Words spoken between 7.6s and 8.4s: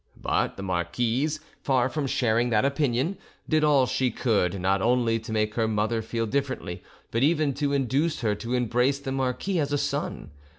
to induce her